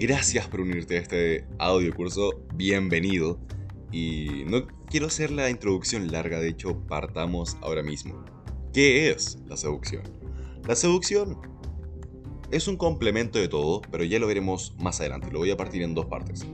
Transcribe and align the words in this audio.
Gracias 0.00 0.48
por 0.48 0.62
unirte 0.62 0.96
a 0.96 1.00
este 1.02 1.44
audio 1.58 1.94
curso, 1.94 2.42
bienvenido. 2.54 3.38
Y 3.92 4.44
no 4.46 4.66
quiero 4.86 5.08
hacer 5.08 5.30
la 5.30 5.50
introducción 5.50 6.10
larga, 6.10 6.40
de 6.40 6.48
hecho, 6.48 6.86
partamos 6.86 7.58
ahora 7.60 7.82
mismo. 7.82 8.24
¿Qué 8.72 9.10
es 9.10 9.36
la 9.46 9.58
seducción? 9.58 10.02
La 10.66 10.74
seducción 10.74 11.36
es 12.50 12.66
un 12.66 12.78
complemento 12.78 13.38
de 13.38 13.48
todo, 13.48 13.82
pero 13.90 14.02
ya 14.02 14.18
lo 14.18 14.26
veremos 14.26 14.74
más 14.78 15.00
adelante, 15.00 15.30
lo 15.30 15.40
voy 15.40 15.50
a 15.50 15.58
partir 15.58 15.82
en 15.82 15.94
dos 15.94 16.06
partes. 16.06 16.46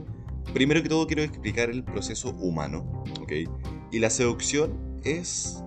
Primero 0.53 0.83
que 0.83 0.89
todo 0.89 1.07
quiero 1.07 1.21
explicar 1.21 1.69
el 1.69 1.85
proceso 1.85 2.31
humano, 2.31 3.05
¿ok? 3.21 3.31
Y 3.93 3.99
la 3.99 4.09
seducción 4.09 4.99
es 5.05 5.63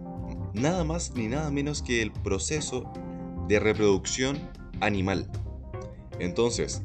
nada 0.52 0.84
más 0.84 1.14
ni 1.14 1.28
nada 1.28 1.50
menos 1.50 1.80
que 1.80 2.02
el 2.02 2.12
proceso 2.12 2.92
de 3.48 3.58
reproducción 3.58 4.38
animal. 4.82 5.30
Entonces, 6.18 6.82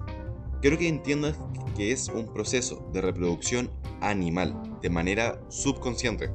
quiero 0.65 0.79
que 0.79 0.87
entiendas 0.87 1.37
que 1.77 1.91
es 1.91 2.09
un 2.09 2.25
proceso 2.33 2.89
de 2.91 2.99
reproducción 2.99 3.69
animal, 4.01 4.79
de 4.81 4.89
manera 4.89 5.39
subconsciente. 5.47 6.31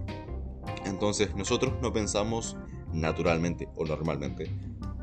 Entonces, 0.87 1.35
nosotros 1.35 1.73
no 1.83 1.93
pensamos 1.93 2.57
naturalmente 2.93 3.69
o 3.75 3.85
normalmente, 3.85 4.49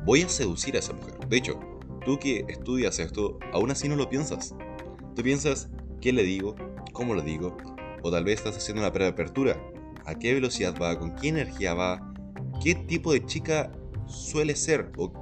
voy 0.06 0.22
a 0.22 0.30
seducir 0.30 0.76
a 0.76 0.78
esa 0.78 0.94
mujer. 0.94 1.18
De 1.28 1.36
hecho, 1.36 1.60
tú 2.06 2.18
que 2.18 2.46
estudias 2.48 2.98
esto, 3.00 3.38
aún 3.52 3.70
así 3.70 3.86
no 3.86 3.96
lo 3.96 4.08
piensas. 4.08 4.54
Tú 5.14 5.22
piensas, 5.22 5.68
¿qué 6.00 6.10
le 6.14 6.22
digo? 6.22 6.56
¿Cómo 6.94 7.12
lo 7.12 7.20
digo? 7.20 7.54
O 8.02 8.10
tal 8.10 8.24
vez 8.24 8.38
estás 8.38 8.56
haciendo 8.56 8.80
una 8.80 8.94
preapertura. 8.94 9.62
¿A 10.06 10.14
qué 10.14 10.32
velocidad 10.32 10.74
va? 10.80 10.98
¿Con 10.98 11.14
qué 11.16 11.28
energía 11.28 11.74
va? 11.74 12.14
¿Qué 12.64 12.74
tipo 12.74 13.12
de 13.12 13.26
chica 13.26 13.72
suele 14.06 14.56
ser? 14.56 14.90
O 14.96 15.12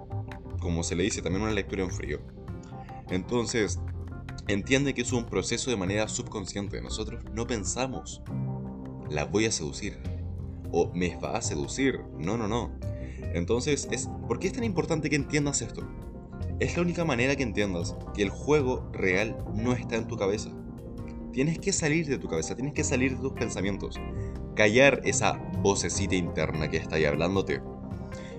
como 0.61 0.85
se 0.85 0.95
le 0.95 1.03
dice 1.03 1.23
también 1.23 1.43
una 1.43 1.51
lectura 1.51 1.83
en 1.83 1.91
frío. 1.91 2.21
Entonces, 3.11 3.81
entiende 4.49 4.95
que 4.95 5.03
es 5.03 5.13
un 5.13 5.25
proceso 5.25 5.71
de 5.71 5.77
manera 5.77 6.09
subconsciente. 6.09 6.81
Nosotros 6.81 7.25
no 7.33 7.47
pensamos, 7.47 8.23
la 9.11 9.25
voy 9.25 9.47
a 9.47 9.53
seducir. 9.53 9.99
O 10.73 10.91
me 10.95 11.17
va 11.17 11.37
a 11.37 11.43
seducir. 11.43 12.01
No, 12.19 12.37
no, 12.37 12.49
no. 12.49 12.73
Entonces, 13.35 13.89
es, 13.91 14.09
¿por 14.29 14.39
qué 14.39 14.49
es 14.49 14.53
tan 14.53 14.65
importante 14.65 15.11
que 15.11 15.17
entiendas 15.17 15.63
esto? 15.63 15.87
Es 16.59 16.77
la 16.77 16.83
única 16.83 17.05
manera 17.05 17.37
que 17.37 17.43
entiendas 17.43 17.95
que 18.15 18.23
el 18.23 18.31
juego 18.31 18.89
real 18.93 19.37
no 19.55 19.73
está 19.73 19.97
en 19.97 20.07
tu 20.07 20.17
cabeza. 20.17 20.51
Tienes 21.33 21.59
que 21.59 21.73
salir 21.73 22.07
de 22.07 22.19
tu 22.19 22.29
cabeza, 22.29 22.55
tienes 22.55 22.73
que 22.73 22.83
salir 22.83 23.15
de 23.15 23.21
tus 23.21 23.33
pensamientos, 23.33 24.01
callar 24.55 25.03
esa 25.05 25.35
vocecita 25.61 26.15
interna 26.15 26.71
que 26.71 26.79
está 26.79 26.97
ahí 26.97 27.05
hablándote 27.05 27.61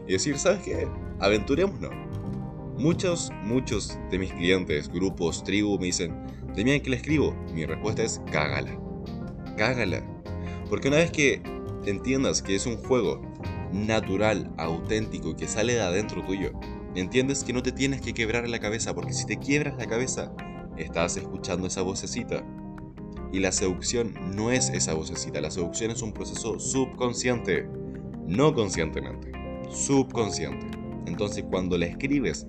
y 0.08 0.14
decir, 0.14 0.40
¿sabes 0.40 0.64
qué? 0.64 0.88
Aventurémonos. 1.20 1.92
Muchos, 2.78 3.32
muchos 3.44 3.98
de 4.12 4.20
mis 4.20 4.32
clientes, 4.34 4.88
grupos, 4.90 5.44
tribu, 5.44 5.80
me 5.80 5.88
dicen, 5.88 6.14
¿de 6.56 6.82
que 6.82 6.90
le 6.92 6.98
escribo? 6.98 7.34
Mi 7.52 7.66
respuesta 7.66 8.04
es, 8.04 8.22
cágala. 8.32 8.80
Cágala. 9.58 10.04
Porque 10.70 10.90
una 10.90 10.98
vez 10.98 11.10
que 11.10 11.42
entiendas 11.88 12.44
que 12.44 12.56
es 12.56 12.68
un 12.68 12.78
juego 12.78 13.20
natural, 13.74 14.54
auténtico, 14.58 15.36
que 15.36 15.48
sale 15.48 15.74
de 15.74 15.82
adentro 15.82 16.24
tuyo, 16.24 16.52
entiendes 16.94 17.44
que 17.44 17.52
no 17.52 17.64
te 17.64 17.72
tienes 17.72 18.00
que 18.02 18.14
quebrar 18.14 18.48
la 18.48 18.60
cabeza, 18.60 18.94
porque 18.94 19.14
si 19.14 19.26
te 19.26 19.38
quiebras 19.38 19.76
la 19.78 19.88
cabeza, 19.88 20.32
estás 20.78 21.18
escuchando 21.18 21.66
esa 21.66 21.82
vocecita. 21.82 22.46
Y 23.34 23.40
la 23.40 23.52
seducción 23.52 24.14
no 24.36 24.52
es 24.52 24.70
esa 24.70 24.94
vocecita, 24.94 25.42
la 25.42 25.50
seducción 25.50 25.90
es 25.90 26.04
un 26.04 26.14
proceso 26.14 26.60
subconsciente, 26.60 27.68
no 28.28 28.54
conscientemente, 28.54 29.32
subconsciente. 29.72 30.68
Entonces 31.08 31.44
cuando 31.50 31.78
la 31.78 31.88
escribes 31.88 32.46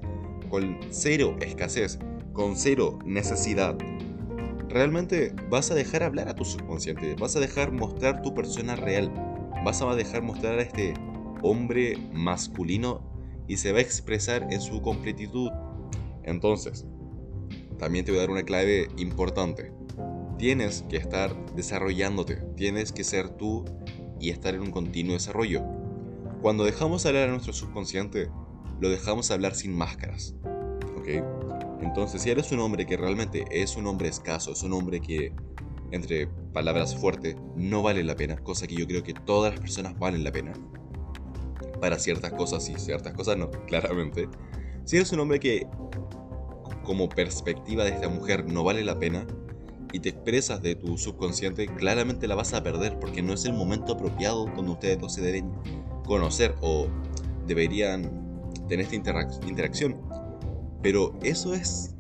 con 0.49 0.79
cero 0.91 1.37
escasez, 1.41 1.99
con 2.33 2.57
cero 2.57 2.99
necesidad, 3.05 3.77
realmente 4.69 5.35
vas 5.51 5.71
a 5.71 5.75
dejar 5.75 6.03
hablar 6.03 6.29
a 6.29 6.35
tu 6.35 6.45
subconsciente, 6.45 7.15
vas 7.15 7.37
a 7.37 7.41
dejar 7.41 7.73
mostrar 7.73 8.23
tu 8.23 8.35
persona 8.35 8.77
real, 8.77 9.13
vas 9.65 9.83
a 9.83 9.95
dejar 9.95 10.23
mostrar 10.23 10.59
a 10.59 10.63
este 10.63 10.95
hombre 11.43 11.97
masculino 12.13 13.03
y 13.47 13.57
se 13.57 13.73
va 13.73 13.79
a 13.79 13.83
expresar 13.83 14.47
en 14.51 14.61
su 14.61 14.83
completitud. 14.83 15.51
Entonces, 16.25 16.85
también 17.79 18.05
te 18.05 18.13
voy 18.13 18.19
a 18.19 18.23
dar 18.23 18.31
una 18.31 18.43
clave 18.43 18.89
importante. 18.99 19.73
Tienes 20.37 20.85
que 20.89 20.97
estar 20.97 21.35
desarrollándote, 21.55 22.37
tienes 22.57 22.93
que 22.93 23.05
ser 23.05 23.31
tú 23.31 23.65
y 24.21 24.31
estar 24.31 24.55
en 24.55 24.61
un 24.61 24.71
continuo 24.71 25.15
desarrollo. 25.15 25.63
Cuando 26.43 26.65
dejamos 26.65 27.07
hablar 27.07 27.29
a 27.29 27.33
nuestro 27.33 27.53
subconsciente, 27.53 28.31
lo 28.81 28.89
dejamos 28.89 29.31
hablar 29.31 29.55
sin 29.55 29.77
máscaras. 29.77 30.35
¿Ok? 30.97 31.09
Entonces, 31.81 32.23
si 32.23 32.31
eres 32.31 32.51
un 32.53 32.61
hombre 32.61 32.87
que 32.87 32.97
realmente 32.97 33.45
es 33.51 33.77
un 33.77 33.87
hombre 33.87 34.09
escaso, 34.09 34.53
es 34.53 34.63
un 34.63 34.73
hombre 34.73 35.01
que, 35.01 35.33
entre 35.91 36.27
palabras 36.53 36.97
fuertes, 36.97 37.37
no 37.57 37.83
vale 37.83 38.03
la 38.05 38.17
pena, 38.17 38.37
cosa 38.37 38.67
que 38.67 38.75
yo 38.75 38.87
creo 38.87 39.03
que 39.03 39.15
todas 39.15 39.53
las 39.53 39.61
personas 39.61 39.99
valen 39.99 40.25
la 40.25 40.33
pena. 40.33 40.53
Para 41.81 41.99
ciertas 41.99 42.33
cosas 42.33 42.69
y 42.69 42.75
ciertas 42.79 43.15
cosas 43.15 43.37
no, 43.37 43.51
claramente. 43.67 44.29
Si 44.85 44.97
eres 44.97 45.13
un 45.13 45.21
hombre 45.21 45.39
que, 45.39 45.67
como 46.85 47.09
perspectiva 47.09 47.85
de 47.85 47.91
esta 47.91 48.09
mujer, 48.09 48.47
no 48.51 48.65
vale 48.65 48.83
la 48.83 48.99
pena, 48.99 49.27
y 49.93 50.01
te 50.01 50.11
expresas 50.11 50.61
de 50.63 50.75
tu 50.75 50.99
subconsciente, 50.99 51.67
claramente 51.67 52.29
la 52.29 52.35
vas 52.35 52.53
a 52.53 52.63
perder 52.63 52.99
porque 52.99 53.23
no 53.23 53.33
es 53.33 53.45
el 53.45 53.55
momento 53.55 53.95
apropiado 53.95 54.47
donde 54.55 54.73
ustedes 54.73 54.99
dos 54.99 55.15
se 55.15 55.23
deben 55.23 55.51
conocer 56.05 56.55
o 56.61 56.89
deberían 57.47 58.28
tener 58.69 58.87
esta 58.87 58.97
interacción. 58.97 60.01
Pero 60.83 61.19
eso 61.23 61.55
es 61.55 61.97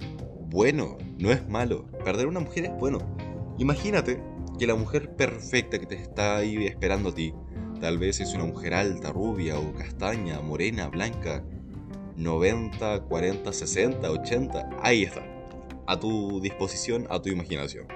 bueno, 0.50 0.96
no 1.18 1.30
es 1.30 1.48
malo. 1.48 1.84
Perder 2.04 2.26
una 2.26 2.40
mujer 2.40 2.66
es 2.66 2.76
bueno. 2.78 2.98
Imagínate 3.58 4.22
que 4.58 4.66
la 4.66 4.74
mujer 4.74 5.14
perfecta 5.14 5.78
que 5.78 5.86
te 5.86 5.96
está 5.96 6.36
ahí 6.36 6.66
esperando 6.66 7.10
a 7.10 7.14
ti, 7.14 7.34
tal 7.80 7.98
vez 7.98 8.20
es 8.20 8.34
una 8.34 8.44
mujer 8.44 8.74
alta, 8.74 9.12
rubia 9.12 9.58
o 9.58 9.74
castaña, 9.74 10.40
morena, 10.40 10.88
blanca, 10.88 11.44
90, 12.16 13.04
40, 13.04 13.52
60, 13.52 14.10
80, 14.10 14.70
ahí 14.82 15.04
está, 15.04 15.22
a 15.86 15.98
tu 15.98 16.40
disposición, 16.40 17.06
a 17.10 17.22
tu 17.22 17.28
imaginación. 17.28 17.86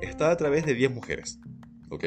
Está 0.00 0.30
a 0.30 0.36
través 0.36 0.66
de 0.66 0.74
10 0.74 0.92
mujeres, 0.92 1.38
¿ok? 1.90 2.04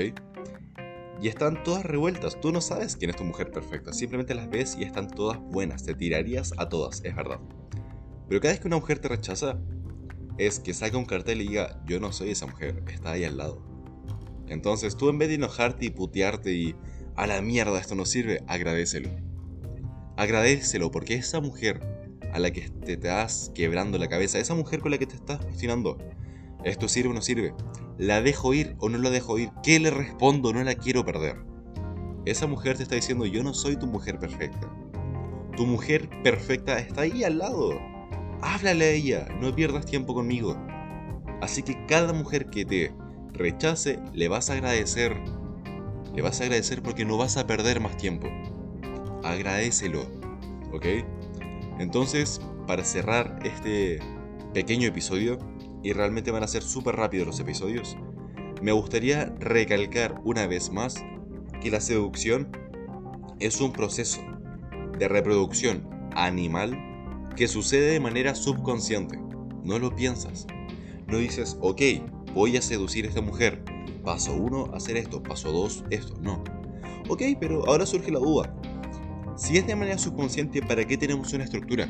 Y 1.22 1.28
están 1.28 1.64
todas 1.64 1.86
revueltas. 1.86 2.40
Tú 2.40 2.52
no 2.52 2.62
sabes 2.62 2.96
quién 2.96 3.10
es 3.10 3.16
tu 3.16 3.24
mujer 3.24 3.52
perfecta, 3.52 3.94
simplemente 3.94 4.36
las 4.36 4.50
ves 4.50 4.78
y 4.80 4.84
están 4.84 5.08
todas 5.08 5.40
buenas. 5.40 5.84
Te 5.84 5.94
tirarías 5.94 6.54
a 6.58 6.70
todas, 6.70 7.02
es 7.04 7.16
verdad. 7.16 7.40
Pero 8.28 8.42
cada 8.42 8.54
vez 8.54 8.60
que 8.60 8.68
una 8.68 8.78
mujer 8.78 9.00
te 9.00 9.08
rechaza, 9.08 9.58
es 10.38 10.60
que 10.60 10.74
saca 10.74 10.98
un 10.98 11.06
cartel 11.06 11.42
y 11.42 11.48
diga, 11.48 11.82
yo 11.86 12.00
no 12.00 12.12
soy 12.12 12.32
esa 12.32 12.46
mujer, 12.46 12.84
está 12.88 13.12
ahí 13.12 13.24
al 13.24 13.38
lado. 13.38 13.62
Entonces 14.48 14.96
tú 14.96 15.10
en 15.10 15.18
vez 15.18 15.30
de 15.30 15.36
enojarte 15.36 15.86
y 15.86 15.90
putearte 15.90 16.54
y 16.54 16.76
a 17.16 17.28
la 17.28 17.42
mierda 17.42 17.80
esto 17.80 17.96
no 17.96 18.06
sirve, 18.06 18.44
agradecelo. 18.48 19.10
Agradecelo 20.16 20.92
porque 20.92 21.16
esa 21.16 21.40
mujer 21.42 21.82
a 22.34 22.40
la 22.40 22.52
que 22.52 22.70
te 22.70 22.94
estás 22.94 23.52
quebrando 23.56 23.98
la 23.98 24.08
cabeza, 24.08 24.40
esa 24.40 24.54
mujer 24.54 24.80
con 24.80 24.92
la 24.92 24.98
que 24.98 25.08
te 25.08 25.16
estás 25.16 25.44
cuestionando, 25.44 25.98
¿esto 26.64 26.88
sirve 26.88 27.10
o 27.10 27.14
no 27.14 27.22
sirve? 27.22 27.54
¿La 27.98 28.22
dejo 28.22 28.54
ir 28.54 28.76
o 28.80 28.90
no 28.90 29.00
la 29.00 29.10
dejo 29.10 29.40
ir? 29.40 29.50
¿Qué 29.64 29.80
le 29.80 29.90
respondo? 29.90 30.54
No 30.54 30.64
la 30.64 30.76
quiero 30.76 31.04
perder. 31.04 31.38
Esa 32.26 32.46
mujer 32.46 32.78
te 32.78 32.84
está 32.84 32.94
diciendo, 32.94 33.26
yo 33.26 33.44
no 33.44 33.56
soy 33.56 33.76
tu 33.76 33.88
mujer 33.88 34.20
perfecta. 34.20 34.72
Tu 35.56 35.66
mujer 35.66 36.08
perfecta 36.22 36.78
está 36.78 37.02
ahí 37.02 37.24
al 37.24 37.40
lado. 37.40 37.80
Háblale 38.42 38.86
a 38.86 38.92
ella, 38.92 39.28
no 39.42 39.56
pierdas 39.56 39.88
tiempo 39.88 40.14
conmigo. 40.14 40.56
Así 41.42 41.64
que 41.64 41.86
cada 41.88 42.14
mujer 42.14 42.52
que 42.52 42.66
te 42.66 42.94
rechace, 43.34 44.00
le 44.14 44.28
vas 44.28 44.52
a 44.52 44.54
agradecer. 44.54 45.18
Le 46.14 46.22
vas 46.22 46.40
a 46.40 46.44
agradecer 46.44 46.84
porque 46.84 47.04
no 47.06 47.18
vas 47.18 47.38
a 47.38 47.48
perder 47.48 47.80
más 47.80 47.98
tiempo. 47.98 48.28
Agradecelo. 49.24 50.02
¿Ok? 50.72 50.86
Entonces, 51.80 52.42
para 52.68 52.84
cerrar 52.84 53.40
este 53.44 54.00
pequeño 54.54 54.88
episodio, 54.88 55.40
y 55.84 55.94
realmente 55.94 56.32
van 56.32 56.44
a 56.44 56.48
ser 56.48 56.64
súper 56.64 56.96
rápidos 56.96 57.28
los 57.28 57.40
episodios, 57.40 57.98
me 58.62 58.72
gustaría 58.72 59.26
recalcar 59.40 60.20
una 60.24 60.48
vez 60.48 60.72
más 60.72 61.04
que 61.62 61.72
la 61.72 61.82
seducción 61.82 62.50
es 63.40 63.62
un 63.62 63.72
proceso 63.72 64.22
de 64.98 65.08
reproducción 65.08 65.88
animal 66.16 66.78
que 67.36 67.48
sucede 67.48 67.92
de 67.92 68.00
manera 68.00 68.34
subconsciente. 68.34 69.20
No 69.64 69.78
lo 69.80 69.96
piensas. 69.96 70.48
No 71.08 71.18
dices, 71.18 71.58
ok, 71.62 71.82
voy 72.34 72.58
a 72.58 72.62
seducir 72.62 73.06
a 73.06 73.10
esta 73.10 73.22
mujer. 73.22 73.64
Paso 74.04 74.34
1, 74.34 74.72
hacer 74.74 74.98
esto. 74.98 75.22
Paso 75.22 75.52
2, 75.52 75.86
esto. 75.92 76.16
No. 76.22 76.44
Ok, 77.10 77.22
pero 77.40 77.66
ahora 77.68 77.86
surge 77.86 78.12
la 78.12 78.20
duda. 78.20 78.54
Si 79.36 79.58
es 79.58 79.68
de 79.68 79.76
manera 79.76 80.00
subconsciente, 80.00 80.62
¿para 80.64 80.86
qué 80.86 80.98
tenemos 80.98 81.32
una 81.34 81.44
estructura? 81.44 81.88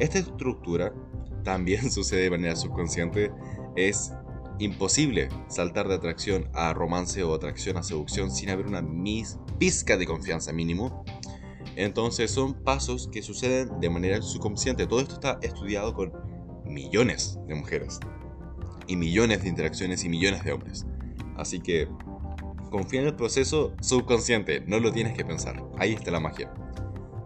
Esta 0.00 0.18
estructura 0.18 0.92
también 1.44 1.90
sucede 1.92 2.22
de 2.22 2.30
manera 2.30 2.56
subconsciente, 2.56 3.30
es 3.76 4.12
imposible 4.58 5.28
saltar 5.48 5.88
de 5.88 5.94
atracción 5.94 6.48
a 6.52 6.74
romance 6.74 7.22
o 7.22 7.34
atracción 7.34 7.76
a 7.76 7.82
seducción 7.82 8.30
sin 8.30 8.50
haber 8.50 8.66
una 8.66 8.82
mis 8.82 9.38
pizca 9.58 9.96
de 9.96 10.06
confianza 10.06 10.52
mínimo. 10.52 11.04
Entonces 11.76 12.30
son 12.30 12.54
pasos 12.54 13.08
que 13.12 13.22
suceden 13.22 13.80
de 13.80 13.88
manera 13.88 14.20
subconsciente. 14.20 14.86
Todo 14.86 15.00
esto 15.00 15.14
está 15.14 15.38
estudiado 15.40 15.94
con 15.94 16.12
millones 16.64 17.38
de 17.46 17.54
mujeres. 17.54 18.00
Y 18.86 18.96
millones 18.96 19.42
de 19.42 19.48
interacciones 19.48 20.04
y 20.04 20.08
millones 20.08 20.44
de 20.44 20.52
hombres. 20.52 20.84
Así 21.36 21.60
que 21.60 21.88
confía 22.70 23.00
en 23.00 23.06
el 23.06 23.16
proceso 23.16 23.72
subconsciente, 23.80 24.60
no 24.66 24.78
lo 24.78 24.92
tienes 24.92 25.16
que 25.16 25.24
pensar. 25.24 25.62
Ahí 25.78 25.92
está 25.92 26.10
la 26.10 26.20
magia. 26.20 26.52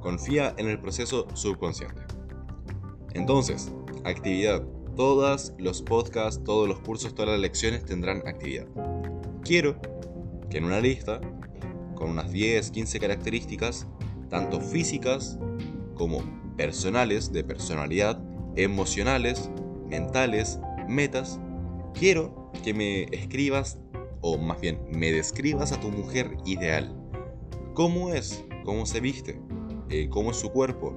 Confía 0.03 0.55
en 0.59 0.69
el 0.69 0.79
proceso 0.79 1.27
subconsciente. 1.35 2.14
Entonces, 3.15 3.73
actividad. 4.05 4.63
Todos 4.97 5.55
los 5.59 5.83
podcasts, 5.83 6.43
todos 6.45 6.69
los 6.69 6.79
cursos, 6.81 7.15
todas 7.15 7.33
las 7.33 7.41
lecciones 7.41 7.85
tendrán 7.85 8.19
actividad. 8.29 8.67
Quiero 9.43 9.81
que 10.51 10.59
en 10.59 10.65
una 10.65 10.81
lista, 10.81 11.21
con 11.95 12.11
unas 12.11 12.31
10, 12.31 12.71
15 12.71 13.01
características, 13.01 13.89
tanto 14.29 14.61
físicas 14.61 15.39
como 15.95 16.23
personales, 16.57 17.33
de 17.33 17.43
personalidad, 17.43 18.23
emocionales, 18.57 19.51
mentales, 19.89 20.61
metas, 20.89 21.41
quiero 21.93 22.53
que 22.63 22.75
me 22.75 23.05
escribas, 23.05 23.79
o 24.21 24.39
más 24.39 24.61
bien 24.61 24.81
me 24.91 25.11
describas 25.13 25.73
a 25.73 25.81
tu 25.81 25.91
mujer 25.91 26.37
ideal. 26.45 26.95
¿Cómo 27.75 28.15
es? 28.15 28.45
¿Cómo 28.65 28.87
se 28.87 29.01
viste? 29.01 29.41
Eh, 29.91 30.09
¿Cómo 30.09 30.31
es 30.31 30.37
su 30.37 30.51
cuerpo? 30.51 30.95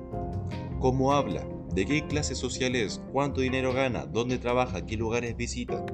¿Cómo 0.79 1.13
habla? 1.13 1.43
¿De 1.73 1.85
qué 1.85 2.07
clase 2.07 2.33
social 2.33 2.75
es? 2.75 3.01
¿Cuánto 3.11 3.41
dinero 3.41 3.73
gana? 3.73 4.05
¿Dónde 4.05 4.37
trabaja? 4.37 4.85
¿Qué 4.85 4.97
lugares 4.97 5.35
visita? 5.35 5.85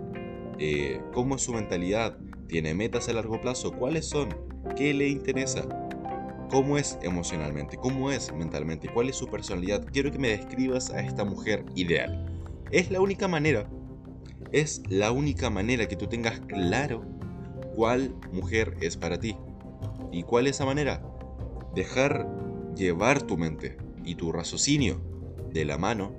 Eh, 0.59 1.01
¿Cómo 1.13 1.35
es 1.35 1.41
su 1.41 1.53
mentalidad? 1.53 2.17
¿Tiene 2.47 2.73
metas 2.73 3.09
a 3.09 3.13
largo 3.13 3.41
plazo? 3.41 3.73
¿Cuáles 3.73 4.07
son? 4.07 4.29
¿Qué 4.77 4.93
le 4.93 5.09
interesa? 5.09 5.67
¿Cómo 6.49 6.77
es 6.77 6.97
emocionalmente? 7.01 7.77
¿Cómo 7.77 8.11
es 8.11 8.31
mentalmente? 8.33 8.87
¿Cuál 8.87 9.09
es 9.09 9.15
su 9.15 9.27
personalidad? 9.27 9.85
Quiero 9.91 10.11
que 10.11 10.19
me 10.19 10.29
describas 10.29 10.89
a 10.91 11.01
esta 11.01 11.25
mujer 11.25 11.65
ideal. 11.75 12.25
Es 12.71 12.91
la 12.91 13.01
única 13.01 13.27
manera, 13.27 13.67
es 14.51 14.83
la 14.87 15.11
única 15.11 15.49
manera 15.49 15.87
que 15.87 15.95
tú 15.95 16.07
tengas 16.07 16.39
claro 16.41 17.03
cuál 17.75 18.15
mujer 18.31 18.77
es 18.81 18.95
para 18.97 19.19
ti. 19.19 19.35
¿Y 20.11 20.23
cuál 20.23 20.47
es 20.47 20.57
esa 20.57 20.65
manera? 20.65 21.03
Dejar 21.75 22.27
llevar 22.75 23.23
tu 23.23 23.37
mente 23.37 23.77
y 24.05 24.15
tu 24.15 24.31
raciocinio 24.31 25.12
de 25.53 25.65
la 25.65 25.77
mano, 25.77 26.11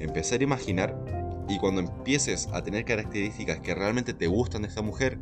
empezar 0.00 0.40
a 0.40 0.44
imaginar 0.44 0.98
y 1.48 1.58
cuando 1.58 1.82
empieces 1.82 2.48
a 2.52 2.62
tener 2.62 2.84
características 2.84 3.60
que 3.60 3.74
realmente 3.74 4.14
te 4.14 4.26
gustan 4.26 4.62
de 4.62 4.68
esta 4.68 4.82
mujer, 4.82 5.18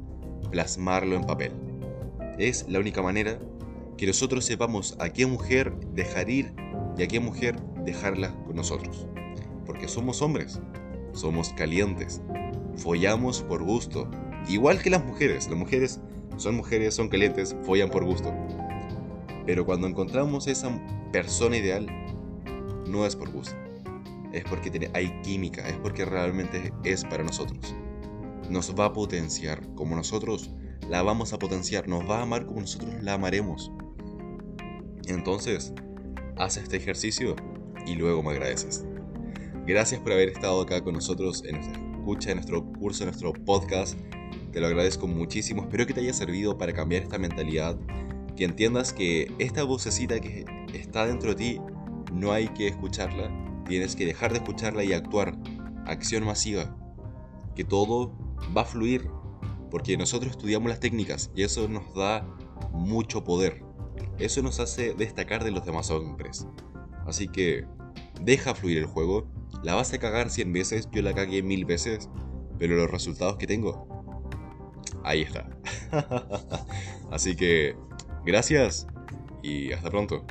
plasmarlo 0.51 1.17
en 1.17 1.25
papel. 1.25 1.53
Es 2.39 2.67
la 2.69 2.79
única 2.79 3.03
manera 3.03 3.39
que 3.97 4.07
nosotros 4.07 4.45
sepamos 4.45 4.97
a 5.01 5.11
qué 5.11 5.27
mujer 5.27 5.75
dejar 5.93 6.31
ir 6.31 6.55
y 6.97 7.03
a 7.03 7.09
qué 7.09 7.21
mujer 7.21 7.57
dejarla 7.85 8.35
con 8.47 8.57
nosotros. 8.57 9.07
Porque 9.67 9.89
somos 9.89 10.23
hombres, 10.23 10.61
somos 11.13 11.53
calientes, 11.53 12.23
follamos 12.77 13.43
por 13.43 13.63
gusto, 13.63 14.09
igual 14.49 14.81
que 14.81 14.91
las 14.91 15.05
mujeres. 15.05 15.49
Las 15.49 15.59
mujeres 15.59 16.01
son 16.37 16.57
mujeres, 16.57 16.95
son 16.95 17.09
calientes, 17.09 17.57
follan 17.63 17.91
por 17.91 18.05
gusto. 18.05 18.33
Pero 19.47 19.67
cuando 19.67 19.89
encontramos 19.89 20.47
esa 20.47 20.71
persona 21.13 21.57
ideal, 21.57 21.87
no 22.93 23.07
es 23.07 23.17
por 23.17 23.31
gusto. 23.31 23.57
Es 24.33 24.45
porque 24.45 24.91
hay 24.95 25.21
química, 25.23 25.67
es 25.67 25.77
porque 25.77 26.05
realmente 26.05 26.73
es 26.85 27.05
para 27.05 27.25
nosotros. 27.25 27.75
Nos 28.49 28.75
va 28.79 28.87
a 28.87 28.93
potenciar 28.93 29.67
como 29.75 29.97
nosotros 29.97 30.51
la 30.89 31.03
vamos 31.03 31.33
a 31.33 31.39
potenciar, 31.39 31.89
nos 31.89 32.09
va 32.09 32.19
a 32.19 32.23
amar 32.23 32.47
como 32.47 32.61
nosotros 32.61 33.03
la 33.03 33.15
amaremos. 33.15 33.73
Entonces, 35.07 35.73
haz 36.37 36.57
este 36.57 36.77
ejercicio 36.77 37.35
y 37.87 37.95
luego 37.95 38.23
me 38.23 38.31
agradeces. 38.31 38.85
Gracias 39.67 40.01
por 40.01 40.13
haber 40.13 40.29
estado 40.29 40.61
acá 40.61 40.83
con 40.83 40.95
nosotros 40.95 41.45
en 41.47 41.57
nuestra 41.57 41.81
escucha, 42.03 42.31
en 42.31 42.37
nuestro 42.37 42.65
curso, 42.65 43.05
en 43.05 43.11
nuestro 43.11 43.33
podcast. 43.33 43.99
Te 44.51 44.61
lo 44.61 44.67
agradezco 44.67 45.07
muchísimo. 45.07 45.63
Espero 45.63 45.87
que 45.87 45.95
te 45.95 46.01
haya 46.01 46.13
servido 46.13 46.59
para 46.59 46.73
cambiar 46.73 47.03
esta 47.03 47.19
mentalidad. 47.19 47.79
Que 48.37 48.45
entiendas 48.45 48.93
que 48.93 49.33
esta 49.39 49.63
vocecita 49.63 50.21
que 50.21 50.45
está 50.75 51.07
dentro 51.07 51.31
de 51.31 51.37
ti 51.37 51.61
no 52.13 52.33
hay 52.33 52.49
que 52.49 52.69
escucharla. 52.69 53.31
Tienes 53.67 53.97
que 53.97 54.07
dejar 54.07 54.33
de 54.33 54.39
escucharla 54.39 54.85
y 54.85 54.93
actuar. 54.93 55.37
Acción 55.87 56.25
masiva. 56.25 56.77
Que 57.55 57.65
todo 57.65 58.13
va 58.57 58.63
a 58.63 58.67
fluir. 58.67 59.09
Porque 59.71 59.97
nosotros 59.97 60.33
estudiamos 60.33 60.69
las 60.69 60.81
técnicas 60.81 61.31
y 61.35 61.43
eso 61.43 61.69
nos 61.69 61.95
da 61.95 62.27
mucho 62.73 63.25
poder. 63.25 63.63
Eso 64.19 64.43
nos 64.43 64.61
hace 64.61 64.95
destacar 64.95 65.45
de 65.45 65.51
los 65.51 65.65
demás 65.65 65.91
hombres. 65.91 66.47
Así 67.07 67.29
que 67.29 67.65
deja 68.21 68.55
fluir 68.55 68.79
el 68.79 68.87
juego. 68.87 69.27
La 69.63 69.75
vas 69.75 69.93
a 69.93 69.99
cagar 69.99 70.31
100 70.31 70.53
veces, 70.53 70.89
yo 70.93 71.03
la 71.03 71.15
cagué 71.15 71.43
mil 71.43 71.65
veces, 71.65 72.11
pero 72.59 72.77
los 72.77 72.91
resultados 72.91 73.37
que 73.37 73.47
tengo, 73.47 73.87
ahí 75.05 75.23
está. 75.23 75.49
Así 77.11 77.37
que, 77.37 77.77
gracias 78.25 78.87
y 79.43 79.73
hasta 79.73 79.91
pronto. 79.91 80.25